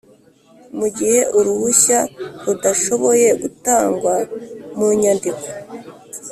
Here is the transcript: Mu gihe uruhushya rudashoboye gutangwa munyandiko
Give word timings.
Mu 0.77 0.87
gihe 0.97 1.19
uruhushya 1.37 1.99
rudashoboye 2.45 3.27
gutangwa 3.41 4.15
munyandiko 4.77 5.47